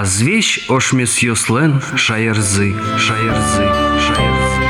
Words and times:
Азвещ 0.00 0.70
ошмес 0.70 1.18
йослен 1.18 1.82
шаярзы, 1.96 2.72
шаярзы, 3.04 3.64
шаярзы. 4.06 4.62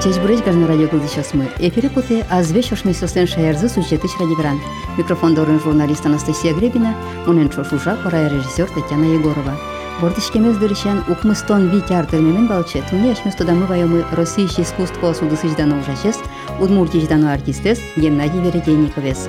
Честь 0.00 0.20
брыч 0.20 0.38
каждый 0.44 0.66
радио 0.66 0.88
сейчас 1.08 1.34
мы. 1.34 1.50
Эфире 1.58 1.90
путе 1.90 2.24
азвещ 2.30 2.70
ошмес 2.70 3.02
йослен 3.02 3.26
шаярзы 3.26 3.68
сюжеты 3.68 4.06
радиогран. 4.20 4.60
Микрофон 4.96 5.34
дорын 5.34 5.58
журналист 5.58 6.06
Анастасия 6.06 6.54
Гребина, 6.54 6.94
унен 7.26 7.50
шошуша 7.50 7.98
пора 8.04 8.28
режиссер 8.28 8.68
Татьяна 8.68 9.06
Егорова. 9.06 9.58
Бортичкемез 10.00 10.56
дырышан 10.58 11.02
укмыстон 11.08 11.68
ви 11.70 11.80
театр 11.80 12.20
мемен 12.20 12.46
балче, 12.46 12.84
туне 12.90 13.10
ашмес 13.10 13.34
тодамы 13.34 13.66
вайомы 13.66 14.04
Российский 14.12 14.62
искусство 14.62 15.12
суды 15.14 15.36
сыждану 15.36 15.80
ужачес, 15.80 16.20
удмуртий 16.60 17.00
ждану 17.00 17.32
артистес 17.32 17.80
Геннадий 17.96 18.40
Веретенниковес. 18.40 19.28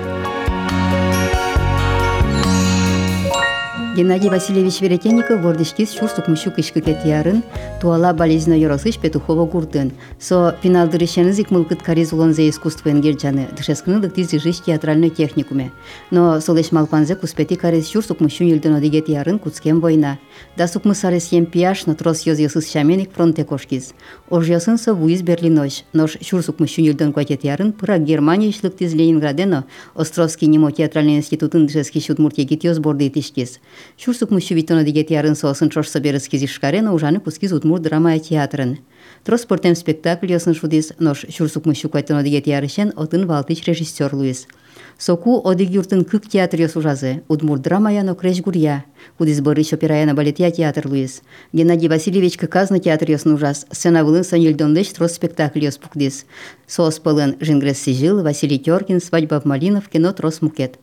геннадий 3.96 4.30
васильевич 4.30 4.82
веретенников 4.82 5.42
вордишкис 5.42 5.92
чурсукмущук 5.92 6.60
ишки 6.60 6.82
кетиярын 6.82 7.44
туала 7.82 8.14
болезнь 8.14 8.54
йоросыш 8.56 9.00
петухова 9.00 9.46
гуртын 9.46 9.94
со 10.20 10.58
финалдырышеныз 10.62 11.40
икмылкыт 11.40 11.82
кариз 11.82 12.12
улон 12.12 12.34
за 12.34 12.50
искусство 12.50 12.90
энгерджаны 12.90 13.48
дышескынылык 13.56 14.14
тиз 14.14 14.32
жыш 14.32 14.60
театральный 14.60 15.10
техникуме 15.10 15.72
но 16.12 16.42
сол 16.42 16.60
малпанзе 16.72 17.16
куспети 17.16 17.56
кариз 17.56 17.88
чурсукмущун 17.88 18.48
илден 18.52 18.76
оди 18.76 18.90
кетиярын 18.90 19.40
куцкем 19.40 19.80
война. 19.80 20.18
Да 20.58 20.68
сукмы 20.68 20.96
сарес 20.96 21.32
ем 21.32 21.46
пияш 21.46 21.86
но 21.86 21.96
трос 21.96 22.22
йоз 22.26 22.40
йосыз 22.40 22.72
шаменик 22.72 23.14
фронте 23.14 23.44
кошкиз. 23.44 23.94
Ожиясын 24.30 24.80
со 24.80 24.96
вуиз 24.96 25.22
Берлиноч, 25.22 25.84
нож 25.94 26.18
шурсукмы 26.20 26.66
шүнелден 26.66 27.14
кватетлярын 27.14 27.72
пыра 27.72 28.00
Германия 28.00 28.50
ишлык 28.50 28.76
тез 28.76 28.96
Ленинградено, 28.96 29.66
Островский 29.94 30.48
немо 30.48 30.72
театральный 30.72 31.18
институтын 31.18 31.68
дышески 31.68 32.00
шудмурт 32.00 32.40
егитиоз 32.40 32.80
борды 32.80 33.08
итишкиз. 33.08 33.60
Шурсукмы 34.02 34.42
шүвитона 34.42 34.84
дегетярын 34.84 35.36
сосын 35.36 35.70
чош 35.70 35.90
соберыскиз 35.90 36.42
ишкарено 36.44 36.96
ужаны 36.96 37.20
пускиз 37.20 37.52
утмур 37.52 37.80
драма 37.80 38.18
театрын. 38.18 38.80
Троспортем 39.24 39.76
спектакль 39.76 40.32
ясын 40.32 40.56
шудиз, 40.56 40.94
нож 40.98 41.28
шурсукмы 41.30 41.76
шукатона 41.76 42.24
дегетярышен 42.24 42.94
отын 42.96 43.28
валтыч 43.28 43.62
режиссер 43.68 44.12
Луис. 44.16 44.48
Соку 44.98 45.42
одиг 45.44 45.70
юртын 45.70 46.06
кык 46.06 46.30
театр 46.30 46.62
яс 46.62 46.76
ужазы, 46.78 47.22
удмур 47.28 47.60
драма 47.60 47.92
яно 47.92 48.16
креш 48.16 48.42
гурья. 48.42 48.86
Кудис 49.18 49.42
борыш 49.42 49.74
операяна 49.74 50.14
балетия 50.14 50.52
театр 50.52 50.88
Луис. 50.88 51.22
Геннадий 51.52 51.90
Васильевич 51.90 52.38
кыказны 52.38 52.80
театр 52.80 53.12
ясын 53.12 53.34
ужас, 53.34 53.66
сцена 53.72 54.06
вылын 54.06 54.24
санюльдондыш 54.24 54.88
трос 54.88 55.14
спектакль 55.14 55.66
яс 55.66 55.78
пукдис. 55.78 56.26
Соос 56.66 57.00
пылын 57.00 57.36
Жингрес 57.42 57.78
Сижил, 57.80 58.24
Василий 58.24 58.58
Теркин, 58.58 59.02
Свадьба 59.02 59.42
в 59.42 59.46
Малинов, 59.46 59.90
кино 59.90 60.14
трос 60.14 60.42
мукет. 60.42 60.80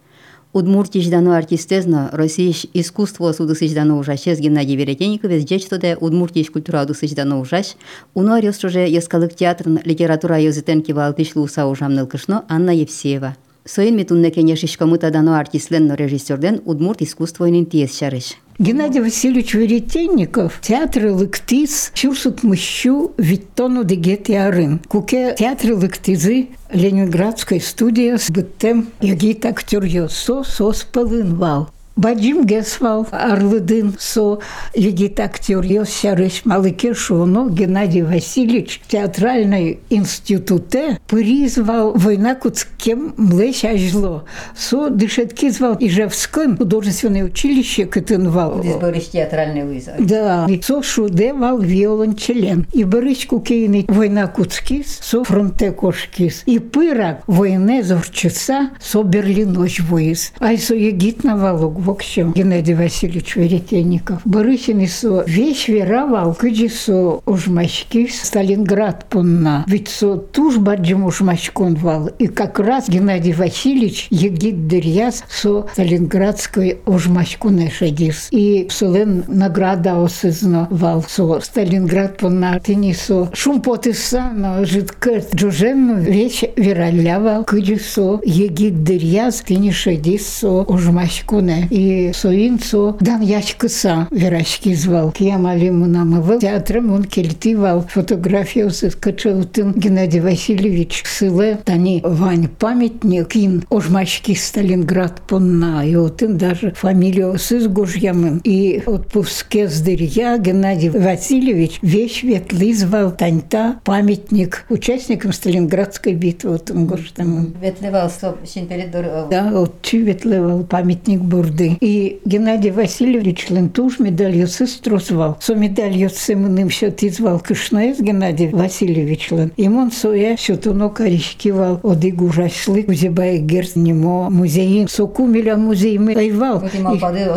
Удмуртии 0.53 0.99
ждано 0.99 1.39
артистезно, 1.39 2.11
Россия 2.13 2.55
искусство 2.75 3.33
суды 3.33 3.55
сыждано 3.55 3.99
ужащес 3.99 4.39
Геннадий 4.39 4.77
Веретенников 4.77 5.31
жечтоде 5.31 5.97
Удмуртии 5.97 6.43
культура 6.43 6.83
уды 6.83 6.93
сыждано 6.93 7.41
ужащ, 7.41 7.77
уно 8.13 8.35
арёстроже 8.35 8.81
ескалык 8.81 9.35
театрын 9.35 9.81
литература 9.85 10.39
йозытен 10.39 10.83
кивалтыш 10.83 11.35
луса 11.35 11.67
ужамныл 11.67 12.07
кышно 12.07 12.45
Анна 12.51 12.73
Евсеева. 12.73 13.35
Соин 13.65 13.97
метунне 13.97 14.31
кенешишкамыта 14.31 15.11
дано 15.11 15.35
артистленно 15.35 15.95
режиссерден 15.95 16.63
Удмурт 16.65 17.03
искусство 17.03 17.49
инин 17.49 17.67
тиес 17.67 17.97
шарыш. 17.97 18.37
Геннадий 18.59 19.01
Васильевич 19.01 19.55
Веретенников 19.55 20.61
театр 20.61 21.07
лыктиз 21.07 21.93
чурсут 21.95 22.43
мыщу 22.43 23.13
виттону 23.17 23.85
дегет 23.85 24.29
ярын. 24.29 24.81
Куке 24.89 25.35
театр 25.39 25.75
лыктизы 25.75 26.49
Ленинградской 26.73 27.61
студии 27.61 28.17
с 28.17 28.31
быттем 28.31 28.89
ягит 29.01 29.47
актер 29.47 29.85
йосо 29.85 30.43
сос 30.43 30.87
вал. 30.93 31.71
Баджим 31.95 32.47
гесвал 32.47 33.07
арлыдын 33.11 33.95
со 33.99 34.39
егит 34.75 35.21
актер 35.21 35.63
Йосярыш 35.63 36.45
Малыке 36.47 36.95
Шуно 36.95 37.51
Геннадий 37.51 38.01
Васильевич 38.01 38.81
в 38.83 38.89
театральной 38.89 39.81
институте 39.91 40.99
призвал 41.07 41.93
война 41.93 42.35
куцкем 42.35 43.13
млещ 43.19 43.65
ажло. 43.65 44.25
Со 44.57 44.89
дышетки 44.89 45.51
звал 45.51 45.77
Ижевском 45.79 46.57
художественное 46.57 47.25
училище 47.25 47.85
Кытынвал. 47.85 48.63
Здесь 48.63 48.77
Борис 48.77 49.09
театральный 49.09 49.65
вызов. 49.65 49.95
Да. 49.99 50.47
И 50.49 50.63
со 50.63 50.83
шудевал 50.83 51.59
виолончелен. 51.59 52.67
И 52.73 52.85
Борис 52.85 53.27
Кукейный 53.27 53.85
война 53.89 54.29
куцкис, 54.29 54.99
со 55.03 55.25
фронте 55.25 55.73
кошкис. 55.73 56.43
И 56.47 56.59
пырак 56.59 57.23
войне 57.27 57.83
зорчица, 57.83 58.71
со 58.81 59.03
Берлиноч 59.03 59.81
воис. 59.81 60.33
Ай 60.41 60.57
со 60.57 60.75
егит 60.75 61.23
навалог 61.23 61.82
в 61.83 61.91
общем, 61.91 62.33
Геннадий 62.33 62.75
Васильевич 62.75 63.35
Веретенников. 63.37 64.21
Барысин 64.25 64.87
со 64.87 65.25
вещь 65.27 65.69
веровал, 65.69 66.35
кыджи 66.35 66.69
со 66.69 67.21
ужмачки 67.27 68.09
Сталинград 68.09 69.07
понна. 69.09 69.65
Ведь 69.67 69.89
со 69.89 70.17
туж 70.17 70.59
баджим 70.59 71.05
ужмачкон 71.05 71.75
вал. 71.75 72.09
И 72.19 72.29
как 72.29 72.61
раз 72.61 72.89
Геннадий 72.89 73.33
Васильевич 73.33 74.07
егид 74.11 74.69
дырьяс 74.69 75.25
со 75.29 75.67
Сталинградской 75.73 76.79
ужмачкуне 76.87 77.71
шадис. 77.71 78.29
И 78.31 78.69
солен 78.71 79.25
награда 79.27 80.03
осызно 80.03 80.69
вал 80.71 81.05
со 81.09 81.41
Сталинград 81.41 82.19
понна. 82.19 82.61
Тени 82.61 82.93
со 82.93 83.29
шумпотыса, 83.35 84.31
но 84.35 84.65
жидкет 84.65 85.35
джуженну 85.35 86.01
вещь 86.01 86.45
вералявал, 86.57 87.45
кыджи 87.45 87.79
со 87.79 88.21
егид 88.25 88.85
дырьяс, 88.85 89.43
тени 89.43 89.73
шадис 89.73 90.29
со 90.29 90.63
ужмачкуне 90.63 91.67
и 91.73 92.13
соинцо 92.13 92.99
дан 93.01 93.23
яшкыса 93.23 94.07
верашки 94.11 94.75
звал. 94.75 95.11
Киямали 95.11 95.71
мунамывал 95.71 96.39
театром 96.39 96.93
он 96.93 97.05
кельтивал 97.05 97.87
фотографию 97.89 98.71
с 98.71 98.91
качаутын 98.95 99.73
Геннадий 99.73 100.21
Васильевич. 100.21 101.03
Сыле 101.07 101.59
тани 101.65 102.03
Вань 102.05 102.49
памятник 102.49 103.35
ин 103.37 103.65
ожмачки 103.71 104.35
Сталинград 104.35 105.23
понна 105.27 105.83
и 105.83 105.97
отын 105.97 106.37
даже 106.37 106.73
фамилию 106.73 107.39
сыз 107.39 107.69
гожьямын 107.69 108.43
и 108.45 108.83
отпуске 108.85 109.67
сдырья 109.69 110.37
Геннадий 110.37 110.91
Васильевич 110.91 111.79
вещь 111.81 112.23
ветлы 112.23 112.75
звал. 112.75 113.13
Таньта 113.13 113.81
памятник 113.85 114.67
участникам 114.69 115.33
Сталинградской 115.33 116.13
битвы. 116.13 116.57
Отын 116.57 116.87
гожьямын. 116.87 117.55
Ветлевал, 117.63 118.11
стоп, 118.11 118.37
щин 118.47 118.67
перед 118.67 118.91
Да, 118.91 119.51
от 119.55 119.81
чи 119.81 120.03
ветлевал 120.03 120.65
памятник 120.65 121.21
бурды 121.21 121.62
годы. 121.63 121.79
И 121.81 122.21
Геннадий 122.25 122.71
Васильевич 122.71 123.49
Лентуш 123.51 123.99
медалью 123.99 124.47
сестру 124.47 124.99
Со 124.99 125.55
медалью 125.55 126.11
сымным 126.11 126.71
счет 126.71 127.03
извал 127.03 127.41
Кышнаец 127.41 128.01
Геннадий 128.01 128.49
Васильевич 128.49 129.31
Лен. 129.31 129.53
И 129.57 129.69
он 129.69 129.91
соя 129.91 130.37
счетуно 130.37 130.89
коричкивал 130.89 131.81
оды 131.83 132.11
гужашлы 132.11 132.85
узебай 132.87 133.39
герц 133.39 133.75
немо 133.75 134.31
музеин. 134.31 134.89
Соку 134.89 135.27
миля 135.27 135.57
музей 135.57 135.99
мы 135.99 136.15
айвал. 136.15 136.63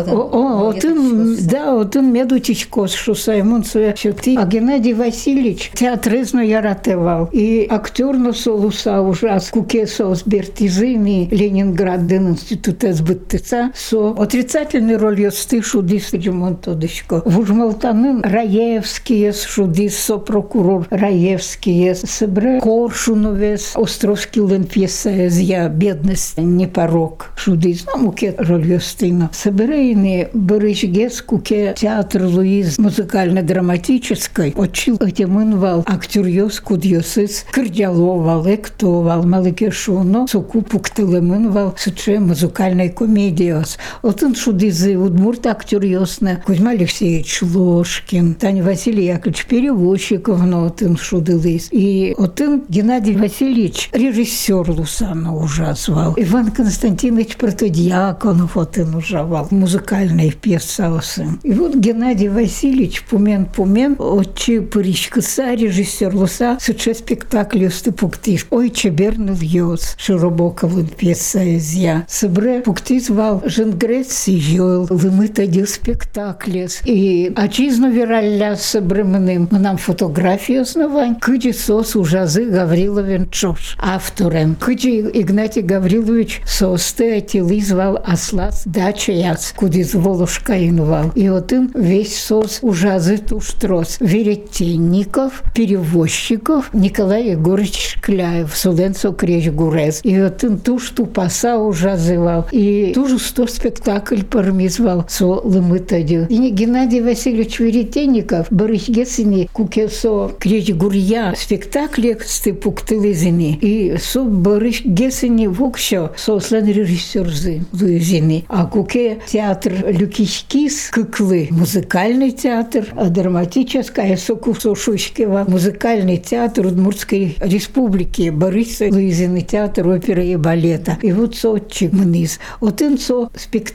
О, 0.08 0.68
отын, 0.70 1.36
да, 1.46 1.80
отын 1.80 2.12
медутичкос 2.12 2.92
шуса. 2.92 3.36
Он 3.36 3.64
соя 3.64 3.94
счеты. 3.96 4.36
А 4.36 4.46
Геннадий 4.46 4.92
Васильевич 4.92 5.70
театрезно 5.74 6.40
яратевал. 6.40 7.28
И 7.32 7.66
актерно 7.68 8.32
солуса 8.32 9.00
ужас. 9.02 9.50
Куке 9.50 9.86
со 9.86 10.14
сбертизыми 10.14 11.28
Ленинград 11.30 12.06
ден 12.06 12.30
института 12.30 12.92
сбыттыца. 12.92 13.70
Со 13.74 14.15
отрицательной 14.15 14.97
ролью 14.97 15.31
стышу 15.31 15.81
дис 15.81 16.13
ремонтодочко. 16.13 17.21
Вужмалтанын 17.25 18.21
Раевские 18.23 19.33
шудис 19.33 19.97
со 19.97 20.17
прокурор 20.17 20.87
Раевские 20.89 21.95
себре 21.95 22.59
Коршуновес 22.61 23.73
Островский 23.75 24.41
ленфеса 24.41 25.09
я 25.09 25.67
бедность 25.69 26.37
не 26.37 26.67
порог 26.67 27.31
шудис. 27.35 27.85
Ну, 27.93 28.03
муке 28.03 28.35
ролью 28.37 28.79
стына. 28.79 29.29
Себрейны 29.33 30.29
Борис 30.33 30.83
Гес 30.83 31.21
куке 31.21 31.73
театр 31.77 32.23
Луиз 32.23 32.77
музыкально-драматической 32.77 34.53
учил 34.55 34.97
этимынвал 34.97 35.83
актер 35.85 36.25
йос 36.25 36.59
кудьосыз 36.59 37.45
кырдяловал, 37.51 38.45
эктовал, 38.47 39.23
малыкешуно, 39.23 40.27
сукупук 40.27 40.89
тылымынвал, 40.89 41.75
сыче 41.77 42.19
музыкальной 42.19 42.89
комедиос. 42.89 43.77
Отын 44.06 44.36
шудызы 44.36 44.94
удмурт 44.96 45.48
актер 45.48 45.82
ясны 45.82 46.40
Кузьма 46.46 46.70
Алексеевич 46.70 47.42
Ложкин, 47.42 48.34
Таня 48.34 48.62
Василий 48.62 49.06
Яковлевич 49.06 50.12
но 50.46 50.66
отын 50.66 50.96
шудылыз. 50.96 51.66
И 51.72 52.14
отын 52.16 52.62
Геннадий 52.68 53.16
Васильевич 53.16 53.90
режиссер 53.92 54.70
Лусана 54.70 55.34
ужазвал. 55.34 56.14
Иван 56.16 56.52
Константинович 56.52 57.36
Протодьяконов 57.36 58.56
отын 58.56 58.94
ужавал. 58.94 59.48
Музыкальный 59.50 60.30
пьесался. 60.30 61.26
И 61.42 61.52
вот 61.52 61.74
Геннадий 61.74 62.28
Васильевич 62.28 63.02
Пумен-Пумен, 63.10 63.96
отчи 63.98 64.60
Пыричкаса, 64.60 65.54
режиссер 65.54 66.14
Луса, 66.14 66.58
суче 66.60 66.94
спектакль 66.94 67.64
юсты 67.64 67.90
пуктиш. 67.90 68.46
Ой, 68.50 68.70
чебернул 68.70 69.38
йос, 69.40 69.96
широбоковын 69.98 70.86
пьеса 70.86 71.42
из 71.42 71.72
я. 71.72 72.06
Собре 72.08 72.60
пуктиш 72.60 73.08
вал 73.08 73.42
Женгре 73.44 73.95
гурец 73.96 74.90
лымытади 74.90 75.64
спектаклес. 75.64 76.80
И 76.84 77.32
очизну 77.36 77.90
виралля 77.90 78.56
с 78.56 78.80
бременным. 78.80 79.48
Нам 79.50 79.76
фотографию 79.76 80.62
основань. 80.62 81.16
Кыди 81.16 81.52
сос 81.52 81.96
ужазы 81.96 82.44
Гавриловен 82.46 83.28
Чош. 83.30 83.76
Автором. 83.80 84.56
Кыди 84.56 85.00
Игнатий 85.00 85.62
Гаврилович 85.62 86.42
состе 86.46 87.16
атилы 87.16 87.60
звал 87.60 88.02
Аслас 88.04 88.62
Дачаяц, 88.66 89.52
куди 89.56 89.84
з 89.84 89.94
Волошка 89.94 90.56
инвал. 90.56 91.12
И 91.14 91.28
вот 91.28 91.52
им 91.52 91.70
весь 91.74 92.18
сос 92.18 92.58
ужазы 92.62 93.18
туш 93.18 93.52
трос. 93.52 93.96
Веретенников, 94.00 95.42
перевозчиков 95.54 96.70
Николай 96.72 97.30
Егорович 97.30 97.96
Шкляев, 97.96 98.56
Суленцо 98.56 99.12
Крещ 99.12 99.48
Гурез. 99.48 100.00
И 100.02 100.20
вот 100.20 100.42
им 100.44 100.58
туш 100.58 100.90
тупаса 100.90 101.58
ужазывал. 101.58 102.46
И 102.50 102.92
тужу 102.94 103.18
сто 103.18 103.46
спектакль 103.76 104.22
пармизвал 104.22 105.04
со 105.08 105.26
лымытадю. 105.26 106.26
И 106.28 106.50
Геннадий 106.50 107.02
Васильевич 107.02 107.60
Веретенников, 107.60 108.46
Борис 108.50 108.88
Гесини, 108.88 109.48
кукесо 109.52 110.32
Крещ 110.40 110.70
Гурья, 110.70 111.34
спектакле 111.36 112.18
степуктылызини. 112.24 113.58
И 113.60 113.96
со 113.98 114.24
Борис 114.24 114.80
Гесини 114.82 115.46
вокщо 115.46 116.12
со 116.16 116.40
слен 116.40 116.66
режиссерзы 116.66 117.66
лызини. 117.72 118.46
А 118.48 118.64
куке 118.64 119.18
театр 119.26 119.72
Люкичкис, 119.86 120.88
Кыклы, 120.90 121.48
музыкальный 121.50 122.30
театр, 122.30 122.86
а 122.96 123.10
драматическая 123.10 124.16
Сокусо 124.16 124.74
Шушкева, 124.74 125.44
музыкальный 125.46 126.16
театр 126.16 126.66
Удмуртской 126.66 127.36
республики, 127.40 128.30
Бориса 128.30 128.86
Лызины 128.86 129.42
театр 129.42 129.86
оперы 129.86 130.26
и 130.26 130.36
балета. 130.36 130.98
И 131.02 131.12
вот 131.12 131.36
сотчик 131.36 131.92
мниз. 131.92 132.38
Один 132.62 132.98
со 132.98 133.28
спектакль 133.36 133.65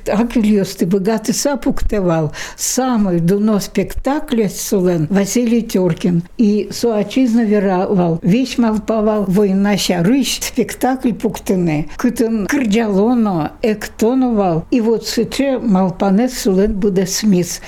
ёсти 0.61 0.85
богатый 0.85 1.33
сапуктевал. 1.33 2.31
Самый 2.57 3.19
дуно 3.19 3.59
спектакль 3.59 4.47
солен 4.47 5.07
Василий 5.09 5.61
Теркин. 5.61 6.23
И 6.37 6.69
со 6.71 6.97
отчизна 6.97 7.43
веровал. 7.43 8.19
Вещь 8.21 8.57
малпавал 8.57 9.25
война 9.27 9.71
рыщ 10.01 10.41
спектакль 10.41 11.13
пуктыны. 11.13 11.89
Кытын 11.97 12.47
кырджалоно 12.47 13.53
эктоновал. 13.61 14.65
И 14.71 14.81
вот 14.81 15.07
сыче 15.07 15.59
малпанес 15.59 16.37
солен 16.37 16.73
буде 16.73 17.05
смис. 17.05 17.61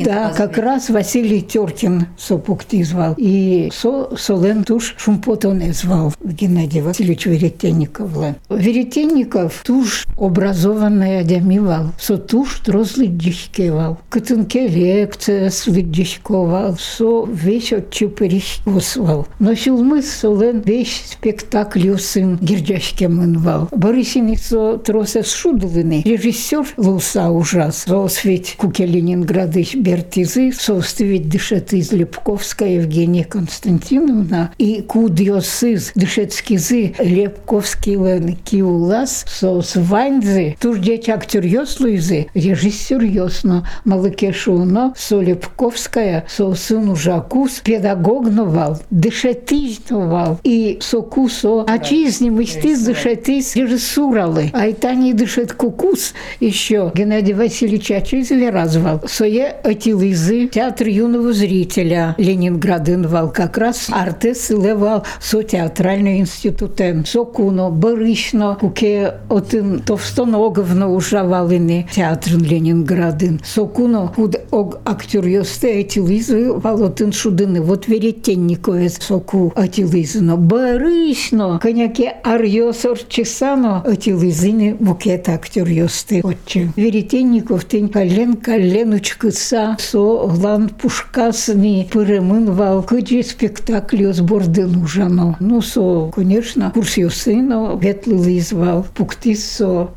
Да, 0.00 0.32
как 0.36 0.58
раз 0.58 0.90
Василий 0.90 1.42
Теркин 1.42 2.06
сопукти 2.16 2.82
звал. 2.82 3.14
И 3.16 3.70
со 3.72 4.16
солен 4.16 4.64
туш 4.64 4.94
шумпотоне 4.98 5.72
звал 5.72 6.12
Геннадий 6.22 6.80
Васильевич 6.80 7.26
Веретенников. 7.26 8.10
Веретенников 8.48 9.62
туш 9.64 10.06
образованная 10.16 11.21
дямивал. 11.22 11.92
Со 11.98 12.18
туш 12.18 12.60
трозли 12.64 13.06
дишкевал. 13.06 13.98
Кытынке 14.08 14.66
лекция 14.66 15.50
слидишковал. 15.50 16.76
Со 16.78 17.24
весь 17.24 17.72
отчупериш 17.72 18.60
освал. 18.66 19.26
Но 19.38 19.54
сюлмы 19.54 20.02
солен 20.02 20.60
весь 20.60 21.02
спектакль 21.12 21.96
сын 21.98 22.36
гирджашке 22.40 23.08
мынвал. 23.08 23.68
Борисини 23.72 24.36
со 24.36 24.78
тросе 24.78 25.22
шудлыны. 25.22 26.02
Режиссер 26.04 26.66
луса 26.76 27.30
ужас. 27.30 27.84
Зосвить 27.86 28.54
куке 28.56 28.86
Ленинградыш 28.86 29.74
Бертизы. 29.74 30.52
Составить 30.52 31.28
дышет 31.28 31.72
из 31.72 31.92
Лепковская 31.92 32.74
Евгения 32.76 33.24
Константиновна. 33.24 34.52
И 34.58 34.82
кудиосыз 34.82 35.92
дышецкизы 35.94 36.94
Лепковский 36.98 37.94
лен 37.94 38.36
киулас 38.36 39.24
сос 39.28 39.76
ваньзы. 39.76 40.56
Туж 40.60 40.78
деть 40.78 41.08
актер 41.12 41.44
ёслуизы. 41.44 42.28
Режиссер 42.34 43.02
ёсно. 43.02 43.66
Малыкешуно 43.84 44.94
со 44.96 45.20
Лепковская 45.20 46.24
со 46.28 46.54
сыну 46.54 46.96
Жакус 46.96 47.60
педагог 47.60 48.30
новал. 48.30 48.80
Дышетиж 48.90 49.80
новал. 49.90 50.40
И 50.42 50.78
сокусо. 50.80 51.64
А 51.68 51.78
чизни 51.78 52.28
мечты 52.28 52.76
дышетис 52.76 53.56
режиссуралы. 53.56 54.50
А 54.52 54.66
и 54.66 54.72
тани 54.72 55.12
дышет 55.12 55.52
кукус 55.52 56.14
еще. 56.40 56.90
Геннадий 56.94 57.34
Васильевич 57.34 57.90
Ачизли 57.90 58.46
развал. 58.46 59.02
Сое 59.06 59.48
атилизы 59.48 60.48
театр 60.48 60.88
юного 60.88 61.32
зрителя 61.32 62.14
Ленинград 62.18 62.88
инвал. 62.88 63.30
Как 63.30 63.58
раз 63.58 63.88
артес 63.90 64.50
левал 64.50 65.04
со 65.20 65.42
театральный 65.42 66.18
институтен. 66.18 67.04
Сокуно, 67.04 67.70
Барышно, 67.70 68.56
куке 68.60 69.14
отын 69.28 69.80
Товстоноговно 69.80 70.92
ужавалыны 71.02 71.88
театр 71.92 72.32
Ленинградын. 72.38 73.40
Сокуно, 73.44 74.12
куд 74.14 74.36
ог 74.50 74.80
актер 74.84 75.26
ёсте 75.26 75.80
атилизы 75.80 76.52
вал 76.52 76.84
отын 76.84 77.12
шудыны. 77.12 77.60
Вот 77.60 77.88
веретенниковец 77.88 79.02
соку 79.02 79.52
атилизыно. 79.56 80.36
Барышно, 80.36 81.58
коняке 81.60 82.14
арьосор 82.22 82.98
чесано 83.08 83.82
атилизыны 83.82 84.76
букет 84.78 85.28
актер 85.28 85.68
ёсте. 85.68 86.20
Отче. 86.22 86.72
Веретенников 86.76 87.64
тень 87.64 87.88
кален 87.88 88.34
каленочкыса 88.36 89.76
со 89.80 90.26
глан 90.28 90.68
пушкасни 90.68 91.88
перемынвал 91.92 92.82
кыджи 92.84 93.22
спектакль 93.22 94.12
сборды 94.12 94.66
нужано. 94.66 95.36
Ну, 95.40 95.60
со, 95.62 96.10
конечно, 96.14 96.70
курс 96.70 96.92
сына 97.10 97.76
ветлили 97.80 98.38
звал, 98.38 98.86
пуктис 98.94 99.44
со 99.44 99.90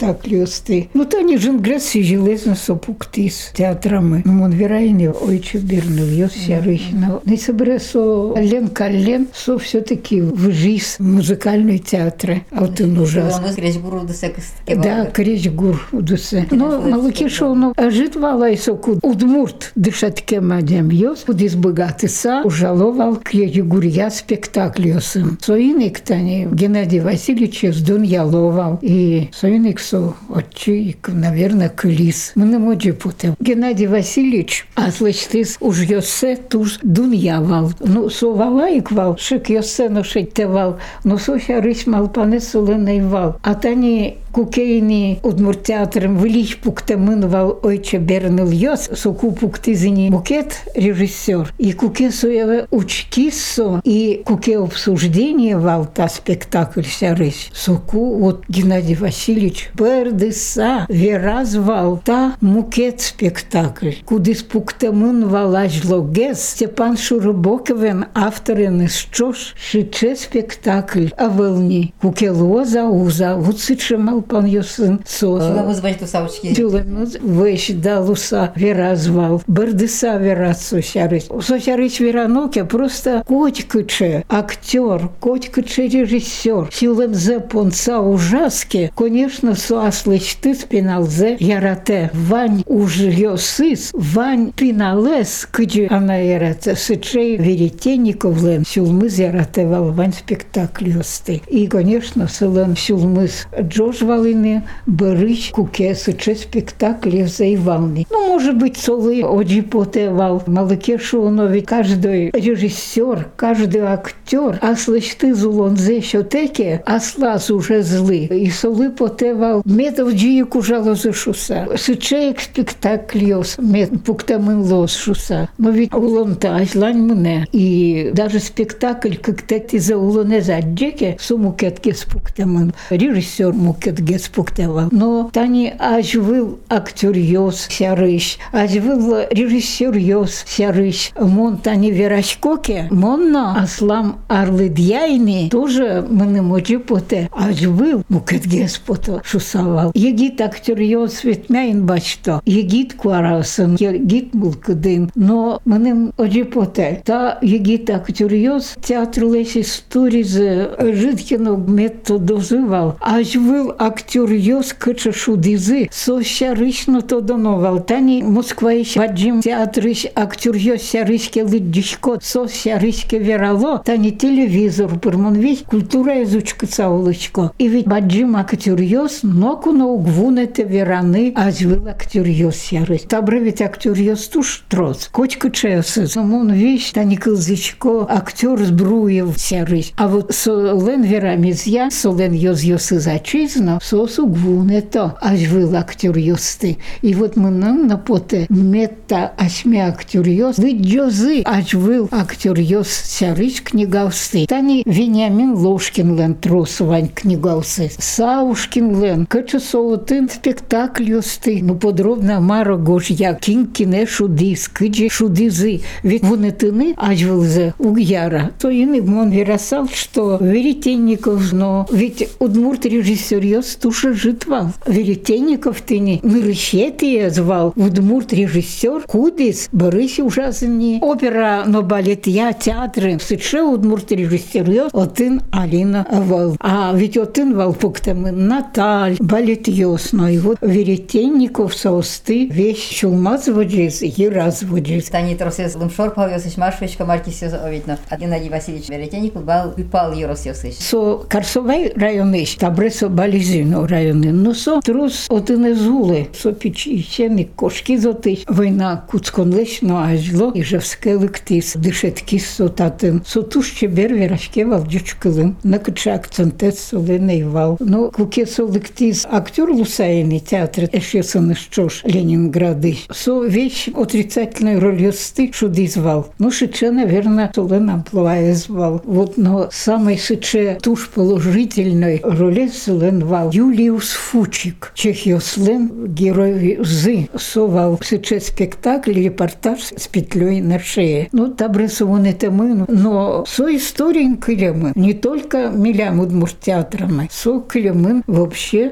туштро 0.00 0.10
спектакль 0.10 0.42
осты. 0.42 0.88
Ну, 0.94 1.04
та 1.04 1.22
не 1.22 1.36
жингрес 1.36 1.94
и 1.94 2.02
железно 2.02 2.54
со 2.54 2.74
пуктис 2.74 3.50
театрами. 3.54 4.22
Ну, 4.24 4.42
он 4.42 4.52
верайни 4.52 5.08
ойче 5.08 5.58
бернул, 5.58 6.06
йос 6.06 6.32
сярыхно. 6.32 7.20
Не 7.24 7.36
собере 7.36 7.78
со 7.78 8.34
лен 8.36 8.68
кален, 8.68 9.28
со 9.34 9.58
все-таки 9.58 10.20
в 10.20 10.50
жизнь 10.50 10.96
музыкальной 10.98 11.78
театры. 11.78 12.42
А 12.50 12.60
вот 12.60 12.80
он 12.80 12.98
ужасно. 12.98 13.40
Уламыз 13.40 13.56
Крещ 13.56 13.76
Гуру 13.76 14.06
десекс. 14.06 14.52
Да, 14.66 15.06
крещ 15.06 15.48
гур 15.48 15.88
удусе. 15.92 16.46
Но 16.50 16.80
малакишов, 16.80 17.56
но 17.56 17.74
житвала 17.90 18.50
и 18.50 18.56
соку 18.56 18.98
удмурт 19.02 19.72
дышать 19.74 20.24
кемадем 20.24 20.90
йос, 20.90 21.24
кудис 21.26 21.54
богатыса, 21.54 22.42
ужаловал 22.44 23.16
крещ 23.16 23.58
гурья 23.58 24.10
спектаклиосым. 24.10 25.38
Соиник 25.40 26.00
тани 26.00 26.48
Геннадий 26.50 27.00
Васильевич 27.00 27.64
сдун 27.74 28.02
яловал. 28.02 28.78
И 28.82 29.28
соиник 29.32 29.80
со 29.90 30.14
отчи, 30.32 30.96
наверное, 31.08 31.68
клис. 31.68 32.32
Мы 32.36 32.46
не 32.46 32.58
можем 32.58 32.94
путем. 32.94 33.34
Геннадий 33.40 33.88
Васильевич, 33.88 34.68
а 34.76 34.92
слыштыс 34.92 35.56
уж 35.58 35.80
йосе 35.82 36.36
туж 36.36 36.78
дун 36.82 37.10
явал. 37.10 37.72
Ну, 37.80 38.08
со 38.08 38.32
валаик 38.32 38.92
вал, 38.92 39.18
шик 39.18 39.50
йосе 39.50 39.88
но 39.88 40.04
шейтевал. 40.04 40.78
Но 41.02 41.18
сося 41.18 41.60
рысь 41.60 41.88
малпане 41.88 42.38
соленый 42.40 43.02
вал. 43.02 43.36
А 43.42 43.54
тани 43.54 44.18
кукейни 44.32 45.20
удмуртеатром 45.22 46.16
велич 46.16 46.58
пуктамынвал 46.58 47.58
ойче 47.62 47.98
берныл 47.98 48.50
йос, 48.50 48.90
соку 48.94 49.32
пуктизини 49.32 50.10
букет 50.10 50.62
режиссер. 50.74 51.52
И 51.58 51.72
куке 51.72 52.10
соеве 52.10 52.66
учкиссо, 52.70 53.80
и 53.84 54.22
куке 54.24 54.58
обсуждение 54.58 55.58
вал 55.58 55.86
та 55.86 56.08
спектакль 56.08 56.84
сярысь. 56.84 57.50
Соку 57.52 58.14
вот 58.16 58.44
Геннадий 58.48 58.94
Васильевич 58.94 59.70
бердыса 59.74 60.86
веразвал 60.88 62.00
та 62.04 62.36
мукет 62.40 63.00
спектакль. 63.00 63.92
Кудис 64.04 64.42
пуктамынвал 64.42 65.54
ажлогес 65.56 66.42
Степан 66.42 66.96
Шурбоковен 66.96 68.06
авторен 68.14 68.82
из 68.82 68.96
чош 69.10 69.54
шиче 69.56 70.16
спектакль 70.16 71.08
а 71.16 71.28
волни. 71.28 71.92
Куке 72.00 72.30
лоза 72.30 72.84
уза, 72.84 73.36
вуциче 73.36 73.96
малпан 74.20 74.46
йосын 74.46 75.00
со. 75.06 75.28
Уламыз 75.28 75.80
бачту 75.80 76.06
савчки. 76.06 76.54
Тюлемыз 76.54 77.16
вещь 77.22 77.70
да 77.70 78.00
луса 78.00 78.52
веразвал. 78.56 79.42
Бердыса 79.46 80.16
верат 80.16 80.58
сосярыч. 80.58 81.24
Сосярыч 81.40 82.00
вераноке 82.00 82.64
просто 82.64 83.22
котькыче 83.26 84.24
актер, 84.28 85.10
котькыче 85.20 85.88
режиссер. 85.88 86.68
Тюлем 86.68 87.14
зе 87.14 87.40
понца 87.40 88.00
ужаске. 88.00 88.92
Конечно, 88.94 89.54
суаслыч 89.54 90.36
ты 90.42 90.54
спиналзе 90.54 91.36
ярате. 91.40 92.10
Вань 92.12 92.62
уж 92.66 92.96
йосыс, 92.96 93.90
вань 93.92 94.52
пиналес, 94.52 95.48
кыджи 95.50 95.86
она 95.90 96.16
ярате. 96.16 96.76
Сычей 96.76 97.36
веретенников 97.36 98.42
лен. 98.42 98.64
Сюлмыз 98.66 99.18
ярате 99.18 99.66
вал 99.66 99.90
вань 99.92 100.12
спектакль 100.12 100.90
йосты. 100.90 101.42
И, 101.48 101.66
конечно, 101.66 102.28
сылен 102.28 102.76
сюлмыз 102.76 103.46
Джош 103.60 104.02
звалины 104.10 104.64
Барыч 104.86 105.50
Кукесы, 105.52 106.12
че 106.14 106.34
спектакль 106.34 107.22
заивалный. 107.26 108.06
Ну, 108.10 108.28
может 108.28 108.56
быть, 108.58 108.76
солы 108.76 109.22
оджи 109.22 109.62
потевал. 109.62 110.42
Малыкешу, 110.46 111.28
но 111.30 111.46
ведь 111.46 111.66
каждый 111.66 112.30
режиссер, 112.30 113.28
каждый 113.36 113.82
актер, 113.82 114.58
а 114.60 114.74
слышь 114.74 115.14
ты 115.14 115.34
зулонзе 115.34 116.00
щотеке, 116.00 116.82
а 116.86 116.98
слаз 116.98 117.50
уже 117.50 117.82
злы. 117.82 118.24
И 118.24 118.50
солы 118.50 118.90
потевал 118.90 119.62
метов 119.64 120.12
джию 120.12 120.46
кужало 120.48 120.94
за 120.96 121.12
шуса. 121.12 121.68
Сычеек 121.76 122.40
спектакльос, 122.40 123.58
мет 123.58 123.90
пуктамын 124.04 124.62
лос 124.62 124.96
шуса. 124.96 125.48
Но 125.58 125.70
ведь 125.70 125.94
улонта 125.94 126.56
ажлань 126.56 126.98
мне. 126.98 127.46
И 127.52 128.10
даже 128.12 128.40
спектакль, 128.40 129.14
как 129.16 129.42
ты 129.42 129.78
за 129.78 129.96
улоне 129.96 130.40
заджеке, 130.40 131.16
сумукет 131.20 131.80
геспуктамын. 131.80 132.74
Режиссер 132.90 133.52
мукет 133.52 133.99
геспуктавал. 134.00 134.88
Но 134.90 135.30
тани 135.32 135.72
аж 135.78 136.16
был 136.16 136.58
актер 136.68 137.16
йос 137.16 137.66
сярыш, 137.70 138.38
аж 138.52 138.72
был 138.78 139.20
режиссер 139.30 139.96
йос 139.96 140.44
сярыш. 140.46 141.12
Мон 141.18 141.58
тани 141.58 141.90
верашкоке, 141.90 142.88
монно 142.90 143.60
аслам 143.60 144.20
арлыдьяйни, 144.28 145.48
тоже 145.50 146.04
мне 146.08 146.42
мочи 146.42 146.76
поте. 146.78 147.28
Аж 147.32 147.66
был 147.66 148.02
мукет 148.08 148.46
геспото 148.46 149.20
шусавал. 149.24 149.92
Егит 149.94 150.40
актер 150.40 150.80
йос 150.80 151.24
ветмяйн 151.24 151.86
бачто. 151.86 152.40
Егит 152.44 152.94
кварасын, 152.94 153.76
егит 153.78 154.30
булкыдын. 154.32 155.10
Но 155.14 155.60
мене 155.64 156.12
оджи 156.16 156.44
поте. 156.44 157.02
Та 157.04 157.38
егит 157.42 157.90
актер 157.90 158.32
йос 158.32 158.74
театр 158.82 159.24
лесь 159.24 159.56
истории 159.56 160.22
за 160.22 160.76
житкино 160.78 161.56
методозывал. 161.56 162.96
Аж 163.00 163.36
был 163.36 163.74
актер 163.90 164.30
йос 164.30 164.72
кыча 164.72 165.12
шудизы. 165.12 165.88
Со 165.90 166.22
щарычно 166.22 167.02
то 167.02 167.20
доновал. 167.20 167.80
Тани 167.80 168.22
Москва 168.22 168.70
еще 168.70 169.00
баджим 169.00 169.40
театрыш 169.40 170.06
актер 170.14 170.54
йос 170.54 170.82
щарычке 170.90 171.42
лыддишко. 171.42 172.18
Со 172.22 172.46
щарычке 172.46 173.18
верало. 173.18 173.82
Тани 173.84 174.12
телевизор 174.12 174.96
пырмон 174.96 175.34
ведь 175.34 175.64
культура 175.64 176.22
изучка 176.22 176.68
цаулычко. 176.68 177.52
И 177.58 177.66
ведь 177.66 177.88
баджим 177.88 178.36
актер 178.36 178.80
йос 178.80 179.24
ноку 179.24 179.72
на 179.72 179.86
угвунете 179.86 180.62
вераны. 180.62 181.32
Аж 181.34 181.62
был 181.62 181.88
актер 181.88 182.26
йос 182.26 182.62
щарыч. 182.62 183.02
Табре 183.08 183.40
ведь 183.40 183.60
актер 183.60 183.98
йос 183.98 184.28
туш 184.28 184.64
троц. 184.68 185.08
Кочка 185.08 185.50
чесы. 185.50 186.06
Самон 186.06 186.52
вещь 186.52 186.92
тани 186.92 187.16
кылзычко 187.16 188.06
актер 188.08 188.56
збруев 188.62 189.36
щарыч. 189.36 189.92
А 189.96 190.06
вот 190.06 190.32
солен 190.32 191.02
верамизья, 191.02 191.90
солен 191.90 192.32
йоз 192.32 192.62
йосы 192.62 193.00
зачизно, 193.00 193.79
сосу 193.80 194.26
гвунето, 194.26 195.14
аж 195.20 195.48
был 195.50 195.74
актер 195.74 196.16
йосты. 196.16 196.78
И 197.02 197.14
вот 197.14 197.36
мы 197.36 197.50
нам 197.50 197.86
на 197.86 197.96
поте 197.96 198.46
мета 198.48 199.32
ашме 199.36 199.86
актер 199.86 200.26
йос, 200.28 200.58
вы 200.58 200.72
джозы, 200.72 201.42
аж 201.44 201.74
был 201.74 202.08
актер 202.10 202.58
йос 202.58 202.88
сярыч 202.88 203.62
книгавсты. 203.62 204.46
Тани 204.46 204.82
Вениамин 204.86 205.54
Ложкин 205.54 206.16
лен 206.16 206.34
трос 206.34 206.80
вань 206.80 207.08
книгавсы. 207.08 207.90
Саушкин 207.98 209.02
лен, 209.02 209.26
кача 209.26 209.58
соутын 209.58 210.28
спектакль 210.28 211.10
йосты. 211.10 211.60
Ну 211.62 211.74
подробно 211.74 212.40
Мара 212.40 212.76
Гожья, 212.76 213.34
кинкине 213.34 214.06
шуди, 214.06 214.54
скиджи 214.56 215.08
шудизы. 215.08 215.80
Ведь 216.02 216.22
вони 216.22 216.50
тыны, 216.50 216.94
аж 216.96 217.24
был 217.24 217.42
за 217.42 217.74
угяра. 217.78 218.52
То 218.60 218.68
иный 218.68 219.00
мон 219.00 219.30
верасал, 219.30 219.88
что 219.88 220.38
Веретенников, 220.40 221.52
но 221.52 221.86
ведь 221.90 222.28
удмурт 222.38 222.84
режиссер 222.86 223.40
йос 223.70 223.76
туша 223.76 224.12
житвал. 224.12 224.68
Веретенников 224.86 225.80
ты 225.80 225.98
не 225.98 226.20
нырыщетия 226.22 227.30
звал. 227.30 227.72
Удмурт 227.76 228.32
режиссер 228.32 229.02
кудис, 229.06 229.68
барыси 229.72 230.22
ужасні. 230.22 230.98
Опера, 231.02 231.64
но 231.66 231.82
балет 231.82 232.26
я, 232.26 232.52
театры. 232.52 233.18
Сыче 233.20 233.62
удмурт 233.62 234.12
режиссер 234.12 234.70
йос, 234.70 234.90
отын 234.92 235.42
Алина 235.52 236.06
вал. 236.10 236.56
А 236.60 236.92
ведь 236.94 237.16
отын 237.16 237.54
вал 237.54 237.74
пуктамы 237.74 238.30
Наталь, 238.32 239.16
балет 239.20 239.68
йос. 239.68 240.12
Но 240.12 240.28
и 240.28 240.38
вот 240.38 240.58
Веретенников 240.60 241.74
соусты 241.74 242.46
вещь 242.46 243.00
чулмаз 243.00 243.48
воджиз, 243.48 244.02
и 244.02 244.28
раз 244.28 244.62
воджиз. 244.62 245.08
Тани 245.08 245.34
тросес 245.34 245.74
лымшор 245.74 246.14
йосыч 246.30 246.56
маршвечка 246.56 247.04
маркис 247.04 247.42
овидно. 247.42 247.98
А 248.08 248.16
Геннадий 248.16 248.48
Васильевич 248.48 248.88
Веретенников 248.88 249.44
бал 249.44 249.72
выпал 249.76 250.12
йосыч. 250.12 250.76
Со 250.78 251.18
Карсовай 251.28 251.92
районы, 251.94 252.44
табре 252.58 252.90
со 252.90 253.08
Бализино 253.08 253.59
районы, 253.87 254.31
но 254.31 254.53
со 254.53 254.81
трус 254.81 255.27
от 255.29 255.51
Инезули, 255.51 256.29
со 256.33 256.51
печени 256.51 257.49
кошки 257.55 257.97
зотич, 257.97 258.43
война 258.47 259.03
куцконлеш, 259.09 259.81
но 259.81 259.97
ажло, 259.97 260.51
і 260.55 260.63
жевське 260.63 261.15
лектис, 261.15 261.75
дишетки 261.75 262.39
со 262.39 262.69
татин, 262.69 263.21
со 263.25 263.41
туш 263.41 263.71
чебер 263.71 264.13
вірашке 264.13 264.65
вал 264.65 264.85
дючкилим, 264.87 265.55
накача 265.63 266.15
акцентет 266.15 266.77
солений 266.77 267.43
вал. 267.43 267.77
Ну, 267.79 268.11
куке 268.11 268.45
со 268.45 268.63
лектис, 268.65 269.27
актер 269.31 269.71
Лусаїни 269.71 270.39
театр, 270.39 270.89
ще 271.01 271.23
со 271.23 271.41
не 271.41 271.55
що 271.55 271.89
ж 271.89 272.03
Ленінгради, 272.05 272.97
со 273.11 273.39
вещь 273.39 273.89
отрицательной 273.95 274.79
ролью 274.79 275.11
сты 275.11 275.51
шуди 275.53 275.87
звал. 275.87 276.27
Ну, 276.39 276.51
шиче, 276.51 276.91
наверное, 276.91 277.51
солена 277.55 277.93
амплуа 277.93 278.53
звал. 278.53 279.01
Вот, 279.05 279.37
но 279.37 279.69
самый 279.71 280.17
шиче 280.17 280.77
туш 280.81 281.09
положительной 281.09 282.21
роли 282.23 282.67
Селен 282.67 283.23
вал 283.25 283.38
Юлиус 283.52 284.10
Фучик. 284.10 284.92
Чехиослен 284.94 286.06
герой 286.06 286.78
Зы 286.82 287.28
совал 287.36 287.98
шиче 288.02 288.40
спектакль, 288.40 289.12
репортаж 289.12 289.80
с 289.96 290.08
петлей 290.08 290.60
на 290.60 290.78
шее. 290.78 291.28
Ну, 291.32 291.48
табресу 291.48 292.08
он 292.08 292.24
это 292.24 292.50
мы, 292.50 292.84
но 292.88 293.44
со 293.46 293.74
историей 293.74 294.36
кылемы, 294.36 294.92
не 294.94 295.14
только 295.14 295.70
милям 295.70 296.20
удмуртеатрами, 296.20 297.28
со 297.30 297.60
кылемын 297.60 298.22
вообще 298.26 298.90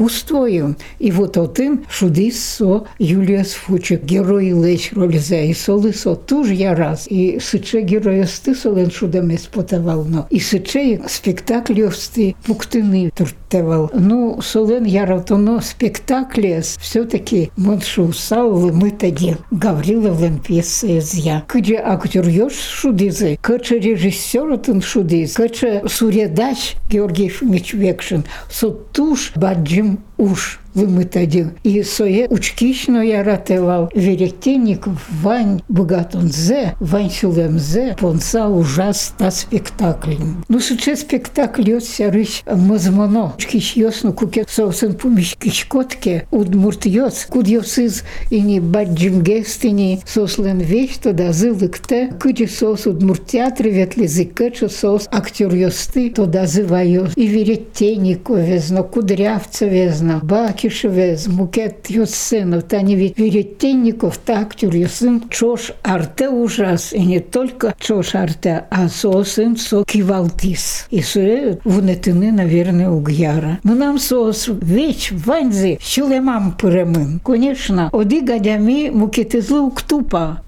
искусствою. 0.00 0.76
И 0.98 1.10
вот 1.12 1.36
один 1.36 1.84
шудис 1.88 2.42
со 2.42 2.86
Юлиус 2.98 3.52
Фучик, 3.52 4.02
герой 4.04 4.50
леч 4.50 4.92
роль 4.92 5.18
за 5.18 5.36
и 5.36 5.54
соли 5.54 5.92
со 5.92 6.14
туж 6.14 6.48
я 6.48 6.74
раз. 6.74 7.06
И 7.08 7.38
сыче 7.40 7.82
героя 7.82 8.24
сты 8.24 8.54
солен 8.54 8.90
шудами 8.90 9.36
спотавал, 9.36 10.04
но 10.04 10.26
и 10.30 10.40
сыче 10.40 11.02
спектаклевсти 11.08 12.36
пуктыны 12.44 13.12
туртевал. 13.14 13.90
Ну, 13.94 14.40
солен 14.42 14.84
яратоно 14.84 15.60
спектакле 15.60 16.62
все-таки 16.80 17.50
моншу 17.56 18.12
сау 18.12 18.72
мы 18.72 18.90
тоді 18.90 19.36
Гавриловлен 19.50 20.38
пьесы 20.38 21.00
я. 21.14 21.42
Кыджи 21.46 21.74
актер 21.74 22.26
ёш 22.28 22.54
шудизы, 22.54 23.38
кыче 23.40 23.78
режиссер 23.78 24.56
тын 24.58 24.80
шудиз, 24.80 25.34
кыче 25.34 25.82
сурядач 25.86 26.76
Георгий 26.90 27.24
Ефимович 27.24 27.74
Векшин, 27.74 28.24
со 28.50 28.70
туш 28.70 29.32
баджим 29.90 30.09
уж 30.20 30.60
вымытадил. 30.74 31.48
И 31.64 31.82
сое 31.82 32.28
учкично 32.28 32.98
я 33.00 33.24
ратевал 33.24 33.90
Веретенников, 33.94 35.04
Вань 35.22 35.62
Богатонзе, 35.68 36.74
Вань 36.80 37.10
Сюлемзе, 37.10 37.96
понса 37.98 38.48
ужас 38.48 39.14
та 39.18 39.30
спектакль. 39.30 40.14
Ну, 40.48 40.60
суче 40.60 40.96
спектакль 40.96 41.70
йося 41.70 42.10
рыч 42.10 42.42
мазмоно. 42.46 43.34
Чкич 43.38 43.76
йосну 43.76 44.12
куке 44.12 44.44
соусен 44.48 44.94
пумиш 44.94 45.34
кичкотке, 45.38 46.26
удмурт 46.30 46.86
йос, 46.86 47.26
куд 47.28 47.48
йосыз 47.48 48.04
и 48.30 48.40
не 48.40 48.60
баджим 48.60 49.22
гестини 49.22 50.00
сослен 50.06 50.58
вещь, 50.58 50.98
тогда 51.02 51.32
зылык 51.32 51.78
те, 51.78 52.12
кыджи 52.20 52.46
сос 52.46 52.86
удмурт 52.86 53.26
театре 53.26 53.70
ветли 53.70 54.06
зыкэчу 54.06 54.68
сос 54.68 55.08
актер 55.10 55.52
йосты, 55.54 56.10
тогда 56.10 56.46
зыва 56.46 56.82
йос. 56.82 57.12
И 57.16 57.26
Веретенников 57.26 58.38
везно, 58.38 58.84
Кудрявца 58.84 59.66
везно, 59.66 60.09
Бакиш 60.18 60.84
вез, 60.84 61.28
Мукет 61.28 61.88
йосынов, 61.88 62.64
тани 62.64 62.96
ведь 62.96 63.18
Веретенников, 63.18 64.18
та 64.18 64.40
актер 64.40 64.74
йосын, 64.74 65.24
чош 65.30 65.72
арте 65.82 66.28
ужас, 66.28 66.92
и 66.92 67.00
не 67.04 67.20
только 67.20 67.74
чош 67.78 68.14
арте, 68.14 68.64
а 68.70 68.88
сосын 68.88 69.56
со 69.56 69.84
кивалтис. 69.84 70.86
И 70.90 71.02
со 71.02 71.58
вунетыны, 71.64 72.32
наверное, 72.32 72.90
угяра. 72.90 73.58
Мы 73.62 73.74
нам 73.74 73.98
сос 73.98 74.48
веч 74.48 75.12
ванзи, 75.12 75.78
щулемам 75.82 76.52
пыремын. 76.52 77.20
Конечно, 77.24 77.90
оди 77.92 78.20
гадями 78.20 78.90
мукетезлы 78.90 79.60
уктупа, 79.60 80.42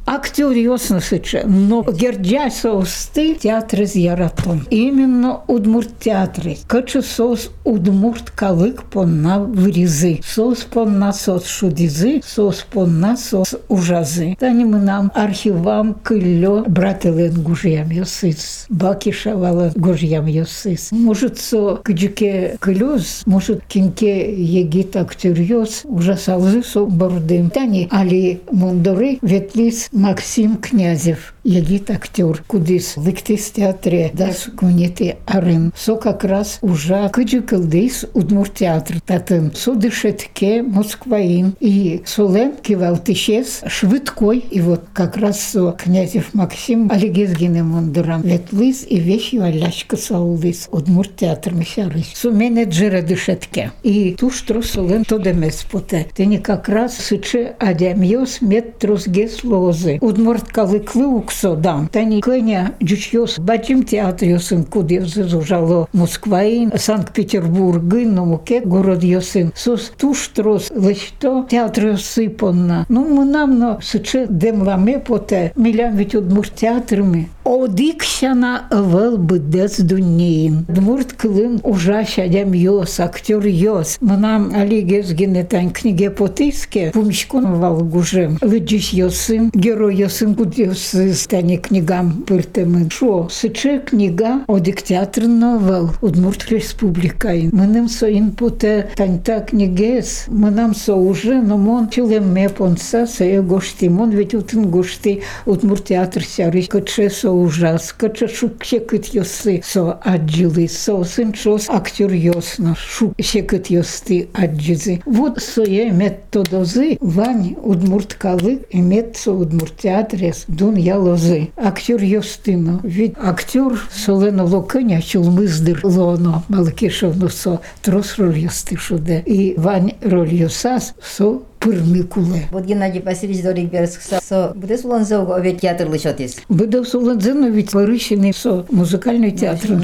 ясно 0.82 1.00
сыче, 1.00 1.44
но 1.46 1.82
герджай 1.82 2.50
соусты 2.50 3.34
театры 3.34 3.86
с 3.86 3.94
яратом. 3.94 4.66
Именно 4.70 5.40
удмурт 5.46 5.90
театры. 6.00 6.56
Качу 6.66 7.02
соус 7.02 7.50
удмурт 7.64 8.30
калык 8.30 8.84
понна 8.84 9.38
вырезы. 9.38 10.20
Соус 10.24 10.60
понна 10.60 11.12
сос 11.12 11.46
шудизы, 11.46 12.20
соус 12.26 12.64
понна 12.72 13.16
сос 13.16 13.54
ужазы. 13.68 14.36
Тани 14.38 14.64
мы 14.64 14.78
нам 14.78 15.12
архивам 15.14 15.94
кыльо 15.94 16.64
брателен 16.66 17.42
гужьям 17.42 17.90
йосыс. 17.90 18.66
Баки 18.68 19.12
шавала 19.12 19.72
гужьям 19.76 20.26
йосыс. 20.26 20.90
Может 20.90 21.38
со 21.38 21.76
кыджике 21.76 22.56
кылёз, 22.60 23.22
может 23.26 23.64
кинке 23.66 24.34
егит 24.34 24.96
актер 24.96 25.38
йос 25.38 25.82
ужасалзы 25.84 26.62
со 26.62 26.84
бордым. 26.86 27.50
Тани 27.50 27.88
али 27.90 28.40
мондоры 28.50 29.18
ветлис 29.22 29.88
Максим 29.92 30.56
Князев. 30.56 31.34
Егит 31.44 31.90
актер, 31.90 32.42
кудис 32.46 32.96
ликтис 32.96 33.50
театре, 33.50 34.10
дас 34.14 34.48
кунети 34.56 35.16
арен. 35.26 35.72
Со 35.76 35.96
как 35.96 36.24
раз 36.24 36.58
уже 36.62 37.10
кыджикылдис 37.10 38.06
удмурт 38.14 38.54
театр. 38.54 39.00
Татын 39.04 39.52
судышетке 39.54 40.62
Москваин 40.62 41.56
и 41.60 42.02
Солен 42.06 42.54
кивалтишес 42.56 43.62
швидкой. 43.66 44.38
И 44.38 44.60
вот 44.60 44.84
как 44.94 45.16
раз 45.16 45.40
со 45.40 45.72
Князев 45.72 46.32
Максим 46.32 46.90
Алигезгине 46.90 47.62
мондорам 47.62 48.22
ветлис 48.22 48.86
и 48.88 48.98
вещью 48.98 49.42
аляшка 49.42 49.96
саулдис 49.96 50.68
удмурт 50.70 51.16
театр 51.16 51.54
мешарыш. 51.54 52.14
Со 52.14 52.30
менеджера 52.30 53.02
дышетке. 53.02 53.72
И 53.82 54.14
ту 54.14 54.30
что 54.30 54.62
Солен 54.62 55.04
то 55.04 55.18
демес 55.18 55.66
поте. 55.70 56.06
Тени 56.16 56.38
как 56.38 56.68
раз 56.68 56.96
сыче 56.96 57.56
адямьос 57.58 58.40
мет 58.40 58.78
тросгес 58.78 59.42
лозы. 59.82 59.98
Удмурт 60.00 60.48
калыклы 60.48 61.06
уксо 61.06 61.56
дам. 61.56 61.88
Тани 61.88 62.20
кыня 62.20 62.74
джучьос 62.82 63.38
бачим 63.38 63.82
театр 63.82 64.28
йосын 64.28 64.64
куд 64.64 64.90
йосыз 64.90 65.34
ужало 65.34 65.88
Москваин, 65.92 66.72
Санкт-Петербург, 66.76 67.82
но 67.82 68.24
мукет 68.24 68.66
город 68.66 69.02
йосын. 69.02 69.52
Сос 69.54 69.92
туш 69.96 70.28
трос 70.28 70.70
лечто 70.70 71.46
театр 71.50 71.88
йосыпонна. 71.88 72.86
Ну 72.88 73.04
мы 73.08 73.24
нам 73.24 73.58
но 73.58 73.78
сыче 73.82 74.26
демламе 74.28 74.98
поте. 74.98 75.52
Милян 75.56 75.96
ведь 75.96 76.14
удмурт 76.14 76.54
театрами. 76.54 77.28
Одикшана 77.44 78.66
вел 78.70 79.18
бдес 79.18 79.80
дунеин. 79.80 80.64
Дмурт 80.68 81.12
кылын 81.14 81.60
ужаш 81.64 82.18
адям 82.18 82.52
йос, 82.52 83.00
актер 83.00 83.44
йос. 83.44 83.98
Манам 84.00 84.52
али 84.54 84.80
гезгине 84.80 85.42
тань 85.44 85.72
книге 85.72 86.10
потиске. 86.10 86.92
Пумишкон 86.92 87.58
вал 87.58 87.80
гужем. 87.80 88.38
Лыджиш 88.42 88.92
йосын, 88.92 89.50
герой 89.54 89.96
йосын 89.96 90.36
куд 90.36 90.56
йосы 90.56 91.14
стане 91.14 91.56
книгам 91.56 92.22
пыртемын. 92.26 92.90
Шо, 92.90 93.28
сыче 93.28 93.80
книга 93.80 94.44
одик 94.46 94.82
театр 94.82 95.24
новел. 95.26 95.90
Удмурт 96.00 96.48
республикаин. 96.48 97.50
Мынам 97.52 97.88
соин 97.88 98.30
поте 98.32 98.90
таньта 98.96 99.40
книгес. 99.40 100.26
Мынам 100.28 100.76
со 100.76 100.94
уже, 100.94 101.42
но 101.42 101.58
мон 101.58 101.88
чилем 101.88 102.32
ме 102.32 102.48
понса 102.48 103.06
сея 103.06 103.42
гошти. 103.42 103.86
Мон 103.86 104.10
ведь 104.10 104.34
утын 104.34 104.70
гошти 104.70 105.22
удмурт 105.44 105.86
театр 105.86 106.22
сярыш. 106.22 106.68
Каче 106.68 107.10
со 107.10 107.31
ужас, 107.32 107.92
каче 107.92 108.28
шукшекыт 108.28 109.06
йосы 109.06 109.62
со 109.64 109.92
аджилы, 109.92 110.68
со 110.68 111.02
сынчос 111.04 111.68
актер 111.68 112.12
йосно 112.12 112.76
шукшекыт 112.76 113.68
йосты 113.68 114.28
аджизы. 114.32 115.00
Вот 115.04 115.42
сое 115.42 115.90
методозы 115.90 116.98
вань 117.00 117.56
удмурт 117.62 118.14
калы 118.14 118.60
имет 118.70 119.16
со 119.16 119.32
удмурт 119.32 119.76
театрес 119.78 120.44
дун 120.48 120.76
я 120.76 120.98
лозы. 120.98 121.50
Актер 121.56 122.02
йостыно. 122.02 122.80
Ведь 122.82 123.14
актер 123.16 123.80
солено 123.92 124.44
локыня 124.44 125.00
чулмыздыр 125.00 125.80
лоно 125.82 126.44
малкешовно 126.48 127.28
со 127.28 127.60
трос 127.82 128.18
роль 128.18 128.38
йосты 128.38 128.76
шуде. 128.76 129.22
И 129.26 129.54
вань 129.56 129.94
роль 130.02 130.34
йосас 130.34 130.94
со 131.02 131.42
пырмыкуле. 131.62 132.48
Вот 132.50 132.64
Геннадий 132.64 133.00
Васильевич 133.00 133.42
Дорик 133.42 133.70
Берскса, 133.70 134.20
со 134.22 134.52
буде 134.54 134.76
суланзо 134.76 135.22
овет 135.34 135.60
театр 135.60 135.90
лишотис. 135.90 136.36
Быдов 136.48 136.88
Суладзена 136.88 137.46
ведь 137.46 137.70
порыщенный 137.70 138.34
со 138.34 138.66
музыкальный 138.70 139.30
театр. 139.30 139.78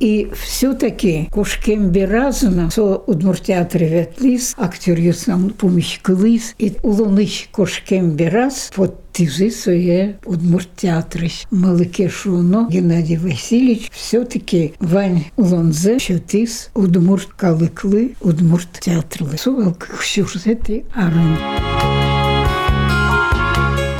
И 0.00 0.30
все-таки 0.42 1.28
Кошкем 1.30 1.90
Беразна 1.90 2.70
со 2.70 2.96
удмуртеатр 2.96 3.84
ветлис, 3.84 4.54
актер 4.56 4.98
юсам 4.98 5.50
помощь 5.50 6.00
кылыс, 6.00 6.54
и 6.58 6.72
улоныш 6.82 7.48
Кошкем 7.52 8.12
Бераз 8.12 8.70
под 8.74 8.94
тизы 9.12 9.50
своє 9.50 10.14
удмуртеатриш. 10.24 11.46
Малике 11.50 12.08
Шуно 12.08 12.68
Геннадий 12.70 13.16
Васильевич 13.16 13.90
все-таки 13.92 14.72
Вань 14.80 15.24
Лонзе, 15.36 15.98
що 15.98 16.18
тис 16.18 16.70
удмурт 16.74 17.28
каликли, 17.36 18.10
удмурт 18.20 18.72
театрли. 18.72 19.36
Сувалк 19.36 19.82
хщурзети 19.82 20.84
арен. 20.94 21.36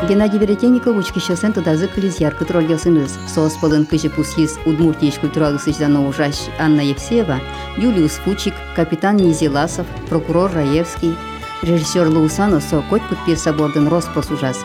Геннадий 0.08 0.40
Веретенников 0.40 0.96
учкищесен 0.96 1.52
тудазы 1.52 1.86
кылиз 1.86 2.18
яркыт 2.18 2.50
роль 2.50 2.68
ясыныз. 2.68 3.12
Соос 3.32 3.54
пылын 3.60 3.86
кыжы 3.86 4.10
пусхиз 4.10 4.58
удмуртиеш 4.66 5.20
культуралы 5.20 5.60
сычдана 5.60 6.08
ужаш 6.08 6.48
Анна 6.58 6.80
Евсеева, 6.80 7.38
Юлиус 7.76 8.18
Фучик, 8.24 8.54
капитан 8.74 9.16
Низеласов, 9.18 9.86
прокурор 10.08 10.50
Раевский, 10.52 11.14
режиссер 11.62 12.08
Луусано 12.08 12.60
со 12.60 12.82
кот 12.90 13.02
подпир 13.08 13.38
собордын 13.38 13.86
Роспрос 13.86 14.32
ужас. 14.32 14.64